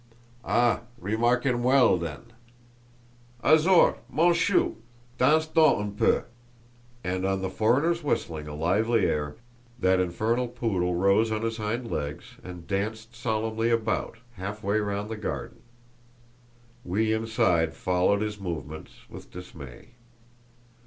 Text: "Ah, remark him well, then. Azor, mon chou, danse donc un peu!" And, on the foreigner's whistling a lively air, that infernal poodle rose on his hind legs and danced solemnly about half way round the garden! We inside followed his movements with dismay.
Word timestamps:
"Ah, 0.43 0.81
remark 0.99 1.45
him 1.45 1.61
well, 1.61 1.95
then. 1.95 2.21
Azor, 3.43 3.99
mon 4.09 4.33
chou, 4.33 4.77
danse 5.19 5.45
donc 5.45 5.79
un 5.79 5.91
peu!" 5.95 6.23
And, 7.03 7.23
on 7.23 7.43
the 7.43 7.51
foreigner's 7.51 8.01
whistling 8.03 8.47
a 8.47 8.55
lively 8.55 9.05
air, 9.05 9.35
that 9.77 9.99
infernal 9.99 10.47
poodle 10.47 10.95
rose 10.95 11.31
on 11.31 11.43
his 11.43 11.57
hind 11.57 11.91
legs 11.91 12.37
and 12.43 12.65
danced 12.65 13.13
solemnly 13.15 13.69
about 13.69 14.17
half 14.37 14.63
way 14.63 14.79
round 14.79 15.07
the 15.07 15.17
garden! 15.17 15.61
We 16.83 17.13
inside 17.13 17.75
followed 17.75 18.21
his 18.23 18.39
movements 18.39 19.01
with 19.07 19.29
dismay. 19.29 19.89